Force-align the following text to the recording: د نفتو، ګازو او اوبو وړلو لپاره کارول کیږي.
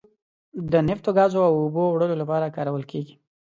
د 0.71 0.73
نفتو، 0.87 1.09
ګازو 1.17 1.39
او 1.49 1.53
اوبو 1.63 1.83
وړلو 1.91 2.15
لپاره 2.21 2.53
کارول 2.55 2.83
کیږي. 2.91 3.13